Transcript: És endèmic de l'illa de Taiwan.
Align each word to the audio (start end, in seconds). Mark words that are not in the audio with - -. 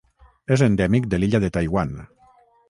És 0.55 0.63
endèmic 0.67 1.05
de 1.11 1.19
l'illa 1.21 1.43
de 1.45 1.53
Taiwan. 1.59 1.93